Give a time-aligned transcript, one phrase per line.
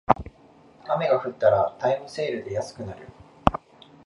[0.89, 3.07] 雨が降ったらタイムセールで安くなる